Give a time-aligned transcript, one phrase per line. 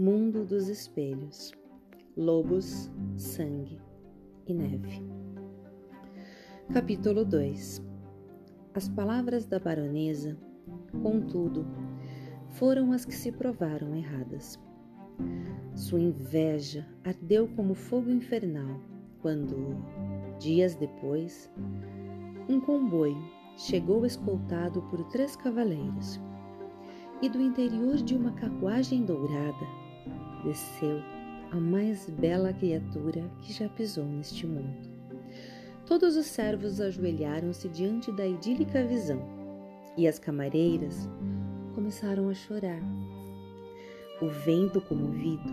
[0.00, 1.50] Mundo dos espelhos,
[2.16, 3.80] lobos, sangue
[4.46, 5.02] e neve.
[6.72, 7.82] Capítulo 2
[8.74, 10.38] As palavras da baronesa,
[11.02, 11.66] contudo,
[12.50, 14.56] foram as que se provaram erradas.
[15.74, 18.80] Sua inveja ardeu como fogo infernal
[19.20, 19.82] quando,
[20.38, 21.50] dias depois,
[22.48, 23.20] um comboio
[23.56, 26.20] chegou escoltado por três cavaleiros
[27.20, 29.77] e do interior de uma carruagem dourada
[30.48, 31.02] desceu
[31.50, 34.88] a mais bela criatura que já pisou neste mundo.
[35.86, 39.20] Todos os servos ajoelharam-se diante da idílica visão
[39.96, 41.08] e as camareiras
[41.74, 42.80] começaram a chorar.
[44.22, 45.48] O vento comovido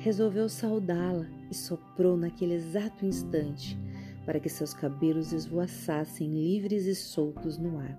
[0.00, 3.78] resolveu saudá-la e soprou naquele exato instante
[4.26, 7.98] para que seus cabelos esvoaçassem livres e soltos no ar.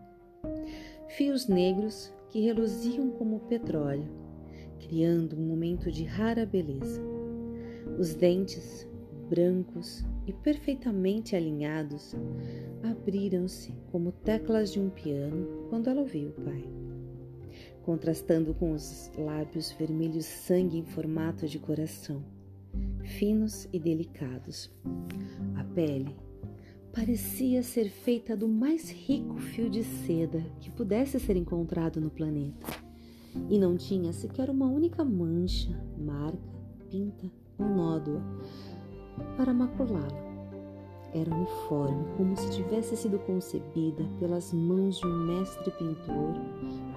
[1.16, 4.23] Fios negros que reluziam como petróleo,
[4.88, 7.02] criando um momento de rara beleza.
[7.98, 8.88] Os dentes,
[9.30, 12.16] brancos e perfeitamente alinhados,
[12.84, 16.64] abriram-se como teclas de um piano quando ela ouviu o pai.
[17.84, 22.24] Contrastando com os lábios vermelhos sangue em formato de coração,
[23.04, 24.72] finos e delicados.
[25.56, 26.16] A pele
[26.94, 32.83] parecia ser feita do mais rico fio de seda que pudesse ser encontrado no planeta,
[33.50, 36.38] e não tinha sequer uma única mancha, marca,
[36.90, 38.22] pinta ou nódoa
[39.38, 40.34] para maculá-la.
[41.14, 46.34] Era uniforme, como se tivesse sido concebida pelas mãos de um mestre pintor,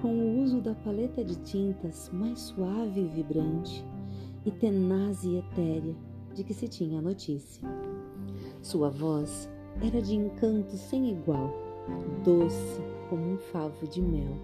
[0.01, 3.85] com o uso da paleta de tintas mais suave e vibrante
[4.43, 5.95] e tenaz e etérea
[6.33, 7.61] de que se tinha notícia.
[8.61, 9.47] Sua voz
[9.81, 11.53] era de encanto sem igual,
[12.23, 14.35] doce como um favo de mel,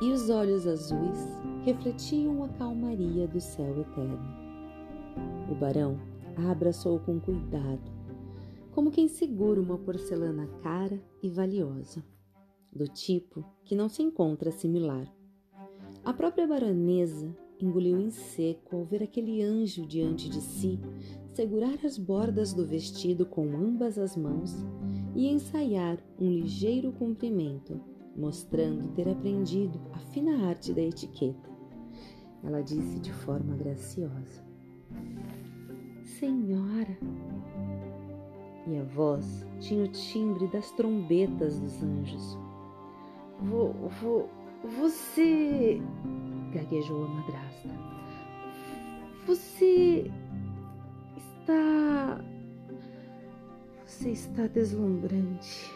[0.00, 1.18] e os olhos azuis
[1.64, 4.18] refletiam a calmaria do céu eterno.
[5.50, 5.98] O barão
[6.36, 7.90] a abraçou com cuidado,
[8.72, 12.04] como quem segura uma porcelana cara e valiosa,
[12.72, 15.10] do tipo que não se encontra similar.
[16.04, 20.78] A própria baronesa engoliu em seco ao ver aquele anjo diante de si
[21.34, 24.54] segurar as bordas do vestido com ambas as mãos
[25.14, 27.80] e ensaiar um ligeiro cumprimento,
[28.16, 31.50] mostrando ter aprendido a fina arte da etiqueta.
[32.42, 34.44] Ela disse de forma graciosa:
[36.02, 36.98] Senhora!
[38.66, 42.38] E a voz tinha o timbre das trombetas dos anjos.
[43.42, 44.28] Vo, vo,
[44.78, 45.80] você.
[46.52, 47.68] gaguejou a madrasta.
[49.26, 50.10] Você
[51.16, 52.24] está.
[53.84, 55.72] Você está deslumbrante.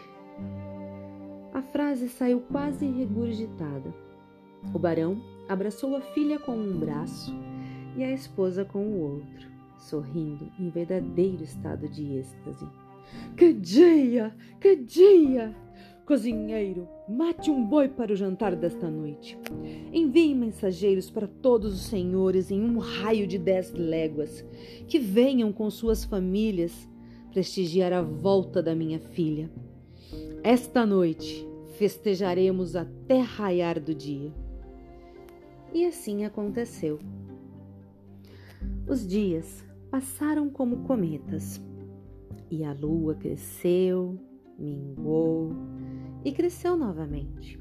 [1.61, 3.95] A frase saiu quase regurgitada.
[4.73, 7.35] O barão abraçou a filha com um braço
[7.95, 12.67] e a esposa com o outro, sorrindo em verdadeiro estado de êxtase.
[13.37, 14.35] Que dia!
[14.59, 15.55] Que dia!
[16.07, 19.39] Cozinheiro, mate um boi para o jantar desta noite.
[19.93, 24.43] Envie mensageiros para todos os senhores em um raio de dez léguas,
[24.89, 26.89] que venham com suas famílias
[27.31, 29.51] prestigiar a volta da minha filha.
[30.43, 31.50] Esta noite
[31.81, 34.31] festejaremos até raiar do dia.
[35.73, 36.99] E assim aconteceu.
[38.87, 41.59] Os dias passaram como cometas,
[42.51, 44.21] e a lua cresceu,
[44.59, 45.53] minguou
[46.23, 47.59] e cresceu novamente.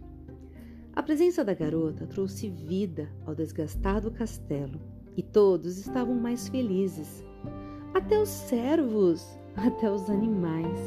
[0.94, 4.81] A presença da garota trouxe vida ao desgastado castelo
[5.16, 7.24] e todos estavam mais felizes.
[7.94, 10.78] Até os servos, até os animais.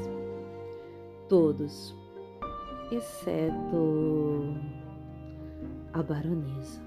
[1.31, 1.97] Todos,
[2.97, 4.55] exceto
[5.93, 6.81] a baronesa,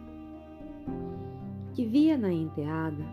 [1.73, 3.03] que via na enteada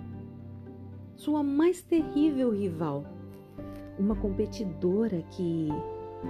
[1.17, 3.05] sua mais terrível rival,
[3.99, 5.69] uma competidora que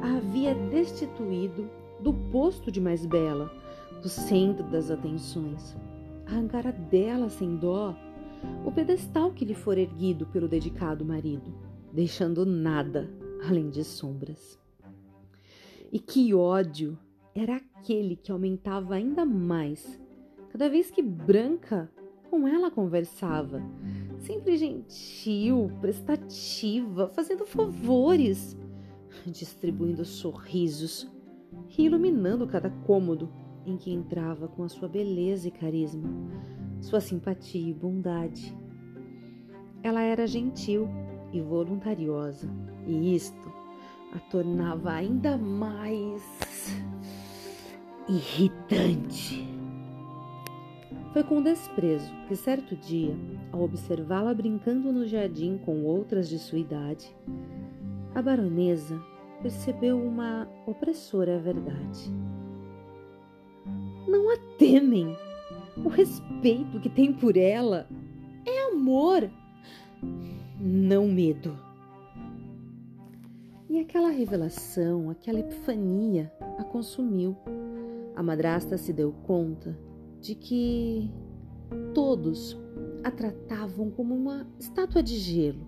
[0.03, 1.69] a havia destituído
[2.01, 3.51] do posto de mais bela,
[4.03, 5.77] do centro das atenções.
[6.27, 7.95] Arrancara dela sem dó
[8.65, 11.54] o pedestal que lhe for erguido pelo dedicado marido,
[11.92, 13.09] deixando nada
[13.47, 14.61] além de sombras.
[15.92, 16.98] E que ódio.
[17.34, 20.00] Era aquele que aumentava ainda mais.
[20.48, 21.92] Cada vez que Branca
[22.30, 23.62] com ela conversava,
[24.21, 28.56] sempre gentil, prestativa, fazendo favores.
[29.27, 31.12] Distribuindo sorrisos.
[31.77, 33.30] E iluminando cada cômodo
[33.66, 36.09] em que entrava com a sua beleza e carisma,
[36.80, 38.56] sua simpatia e bondade.
[39.83, 40.88] Ela era gentil
[41.33, 42.48] e voluntariosa,
[42.86, 43.61] e isto
[44.12, 46.22] a tornava ainda mais
[48.09, 49.48] irritante.
[51.12, 53.14] Foi com desprezo que, certo dia,
[53.50, 57.14] ao observá-la brincando no jardim com outras de sua idade,
[58.14, 59.00] a baronesa
[59.42, 62.10] percebeu uma opressora verdade.
[64.06, 65.16] Não a temem!
[65.84, 67.88] O respeito que tem por ela
[68.47, 69.30] é amor,
[70.60, 71.72] não medo.
[73.72, 77.34] E aquela revelação, aquela epifania a consumiu.
[78.15, 79.74] A madrasta se deu conta
[80.21, 81.10] de que
[81.95, 82.60] todos
[83.03, 85.66] a tratavam como uma estátua de gelo,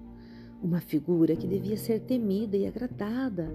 [0.62, 3.48] uma figura que devia ser temida e agradada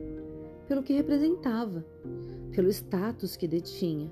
[0.68, 1.86] pelo que representava,
[2.52, 4.12] pelo status que detinha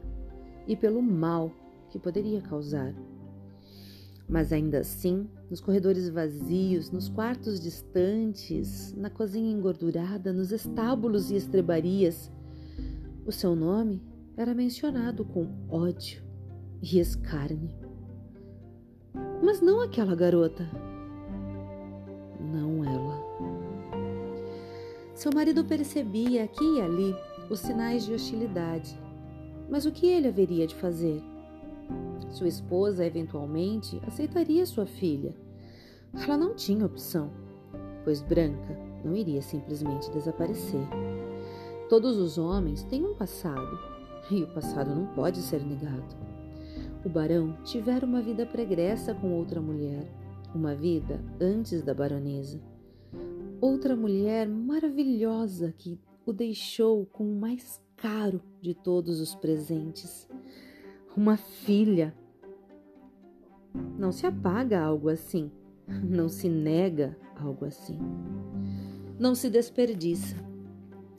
[0.67, 1.51] e pelo mal
[1.89, 2.93] que poderia causar.
[4.27, 11.35] Mas ainda assim, nos corredores vazios, nos quartos distantes, na cozinha engordurada, nos estábulos e
[11.35, 12.29] estrebarias,
[13.25, 14.01] o seu nome
[14.35, 16.21] era mencionado com ódio
[16.81, 17.71] e escárnio.
[19.41, 20.69] Mas não aquela garota.
[22.39, 23.17] Não ela.
[25.13, 27.15] Seu marido percebia aqui e ali
[27.49, 28.99] os sinais de hostilidade.
[29.69, 31.23] Mas o que ele haveria de fazer?
[32.29, 35.33] Sua esposa, eventualmente, aceitaria sua filha.
[36.13, 37.31] Ela não tinha opção,
[38.03, 40.87] pois Branca não iria simplesmente desaparecer.
[41.89, 43.79] Todos os homens têm um passado,
[44.29, 46.15] e o passado não pode ser negado.
[47.05, 50.11] O barão tivera uma vida pregressa com outra mulher,
[50.53, 52.59] uma vida antes da baronesa.
[53.61, 60.27] Outra mulher maravilhosa que o deixou com o mais caro de todos os presentes
[61.17, 62.13] uma filha.
[63.97, 65.51] Não se apaga algo assim,
[66.03, 67.97] não se nega algo assim,
[69.19, 70.35] não se desperdiça.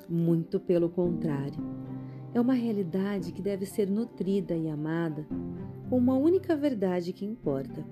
[0.08, 1.58] Muito pelo contrário,
[2.32, 5.26] é uma realidade que deve ser nutrida e amada
[5.90, 7.84] com uma única verdade que importa.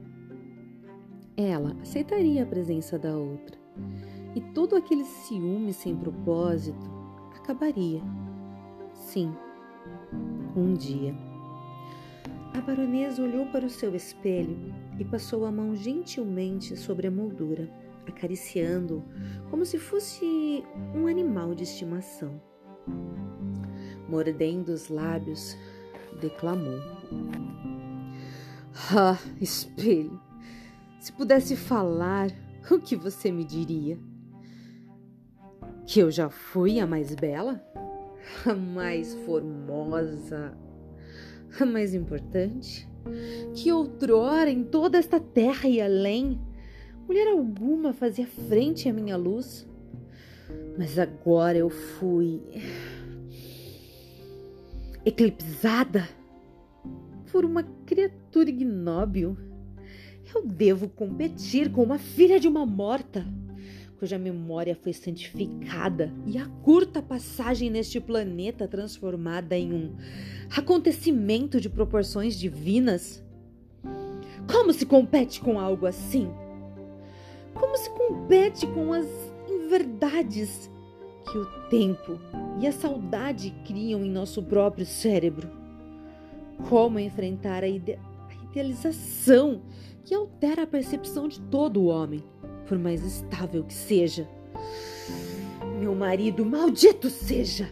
[1.36, 3.58] Ela aceitaria a presença da outra
[4.34, 6.88] e todo aquele ciúme sem propósito
[7.34, 8.00] acabaria.
[8.94, 9.34] Sim,
[10.56, 11.25] um dia.
[12.56, 14.56] A baronesa olhou para o seu espelho
[14.98, 17.70] e passou a mão gentilmente sobre a moldura,
[18.08, 19.04] acariciando
[19.50, 20.64] como se fosse
[20.94, 22.40] um animal de estimação.
[24.08, 25.54] Mordendo os lábios,
[26.18, 26.80] declamou:
[28.90, 30.18] Ah, espelho,
[30.98, 32.30] se pudesse falar,
[32.70, 33.98] o que você me diria?
[35.86, 37.62] Que eu já fui a mais bela?
[38.46, 40.56] A mais formosa,
[41.64, 42.88] mais importante,
[43.54, 46.40] que outrora em toda esta terra e além,
[47.06, 49.66] mulher alguma fazia frente à minha luz.
[50.76, 52.42] Mas agora eu fui
[55.04, 56.08] eclipsada
[57.30, 59.36] por uma criatura ignóbil.
[60.34, 63.24] Eu devo competir com uma filha de uma morta
[63.98, 69.96] cuja memória foi santificada e a curta passagem neste planeta transformada em um
[70.56, 73.24] acontecimento de proporções divinas?
[74.50, 76.30] Como se compete com algo assim?
[77.54, 79.06] Como se compete com as
[79.48, 80.70] inverdades
[81.30, 82.20] que o tempo
[82.60, 85.50] e a saudade criam em nosso próprio cérebro?
[86.68, 89.62] Como enfrentar a, ide a idealização
[90.04, 92.22] que altera a percepção de todo o homem?
[92.66, 94.28] Por mais estável que seja.
[95.78, 97.70] Meu marido, maldito seja!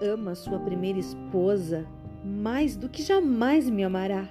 [0.00, 1.86] Ama sua primeira esposa
[2.24, 4.28] mais do que jamais me amará.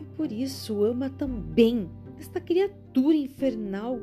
[0.00, 3.98] E por isso ama também esta criatura infernal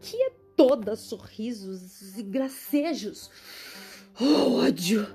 [0.00, 3.30] que é toda sorrisos e gracejos.
[4.20, 5.06] Oh, ódio!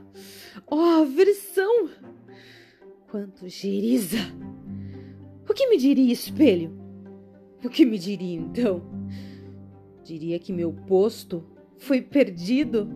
[0.67, 1.89] Oh, aversão!
[3.09, 4.17] Quanto geriza!
[5.47, 6.84] O que me diria espelho?
[7.65, 8.83] O que me diria então?
[10.03, 11.43] Diria que meu posto
[11.79, 12.87] foi perdido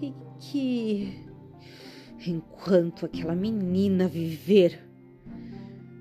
[0.00, 1.12] e que,
[2.24, 4.80] enquanto aquela menina viver,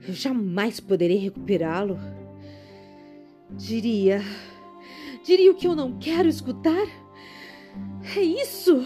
[0.08, 1.98] eu jamais poderei recuperá-lo.
[3.58, 4.22] Diria.
[5.25, 6.88] Diria o que eu não quero escutar?
[8.15, 8.86] É isso!